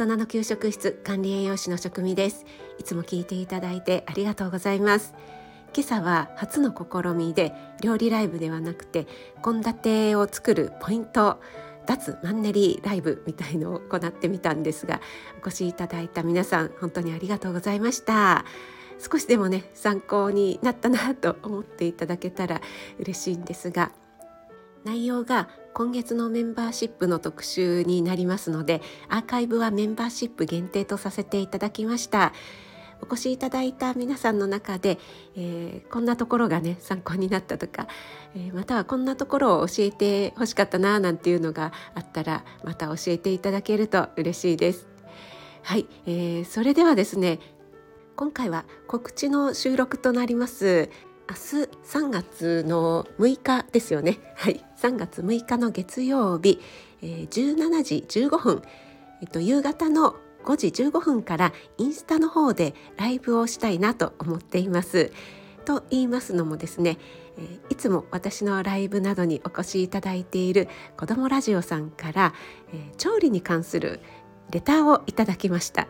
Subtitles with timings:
[0.00, 2.46] 大人の給食室管理栄養士の職味です。
[2.78, 5.12] いつも聞いていただいてありがとうございます。
[5.74, 7.52] 今朝は初の試みで
[7.82, 9.06] 料理ライブではなくて
[9.44, 11.38] 献立を作るポイント
[11.84, 15.02] 脱マンネリライブみたいのを行ってみたんですが
[15.44, 18.46] お越しいただいた皆さん本当にありがとうございました。
[18.98, 22.62] 少しでもね参考になったなと思っていただけたら
[22.98, 23.92] 嬉しいんですが
[24.84, 32.32] 内容が今月のメンバーシップの特集になりますのでアーカイブはメンバーシップ限定とさせていただきました。
[33.02, 34.98] お越しいただいた皆さんの中で、
[35.36, 37.88] えー、こんなところがね参考になったとか、
[38.34, 44.86] えー、またはこんなところを教えてほしかったななんていうのがあったらまた教えていただけると嬉しいです。
[45.62, 47.38] はい、えー、それではですね
[48.16, 50.90] 今回は告知の収録となります。
[51.30, 51.40] 明日
[51.84, 54.18] 3月の6日ですよね。
[54.34, 54.64] はい。
[54.82, 56.60] 3月6日の月曜日、
[57.02, 58.62] えー、17時15分、
[59.22, 65.12] えっと、夕方の5時15分からインスタの方でライブをしたいなと思っています。
[65.64, 66.96] と言いますのもですね
[67.68, 72.34] いつも私のライブなどにお越しいただいている子どもラジオさんから、
[72.72, 74.00] え調理に関する
[74.50, 75.86] レターをいただきました。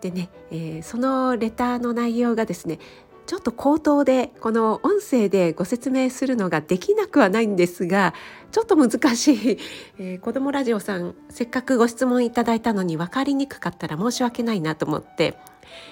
[0.00, 2.80] でね、え、そのレターの内容がですね
[3.26, 8.14] ちょっと口頭でこの音声でご説明するのができなくはないんですが
[8.50, 9.58] ちょっと難しい、
[9.98, 15.38] えー、子どもラジオさんせっかくご質問いただいたのに分かりにくかったら申し訳ないなと思って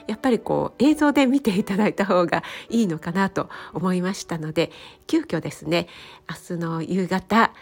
[0.07, 4.71] やっぱりこう映像で見ていただいた方がいいのかなと思いましたので
[5.07, 5.87] 急遽ですね
[6.29, 7.53] 明日の夕方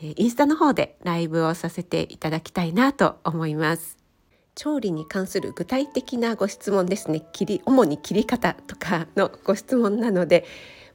[0.00, 4.05] インスタの方でライブをさせていただきたいなと思います。
[4.56, 7.22] 調理に関する具体的なご質問ですね。
[7.32, 10.44] 切り主に切り方とかのご質問なので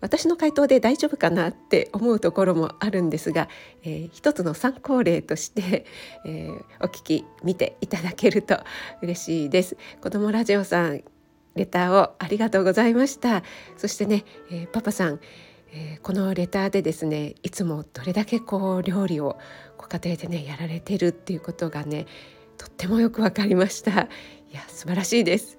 [0.02, 3.48] 私の回答で大丈夫かなって思うところもあるんですが、
[3.84, 5.86] えー、一つの参考例として、
[6.26, 8.60] えー、お聞き見ていただけると
[9.04, 9.78] 嬉しいです。
[10.02, 11.04] 子どもラジオさん
[11.54, 13.44] レターをありがとうございました。
[13.78, 15.20] そしてね、えー、パパさん
[15.74, 19.38] えー、このレターでですねいつもどれだけこう料理を
[19.78, 22.08] ご家庭でねやられてるっていうことがね
[22.62, 23.92] とってもよくわかりました。
[23.92, 23.96] い
[24.54, 25.58] や素晴らしいです。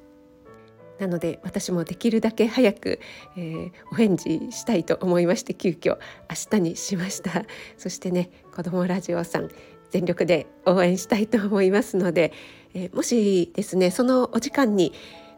[1.00, 3.00] なので私もできるだけ早く、
[3.36, 5.98] えー、お返事したいと思いまして急遽
[6.30, 7.44] 明日にしました。
[7.76, 9.50] そしてね子どもラジオさん
[9.90, 12.32] 全力で応援したいと思いますので、
[12.72, 14.92] えー、もしですねそのお時間に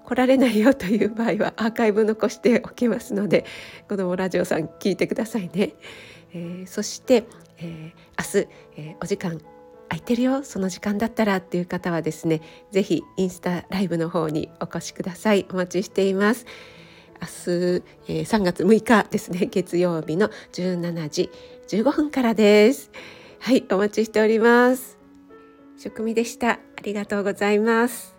[0.04, 3.46] 来られないよという場合はアーカイブ残しておきますので
[3.88, 5.72] 子どもラジオさん聞いてくださいね、
[6.34, 7.24] えー、そして、
[7.56, 9.40] えー、明日、えー、お時間
[9.88, 12.40] 空いてるよその時間だったらっていう方はですね
[12.70, 15.46] ぜひインスタライブの方にお越しください。
[15.50, 16.46] お待ちしています。
[17.20, 21.30] 明日、えー、3月6日ですね月曜日の17時
[21.68, 22.90] 15分からです。
[23.40, 24.98] はいお待ちしております。
[25.78, 26.52] 職味でした。
[26.52, 28.13] ありがとうございます。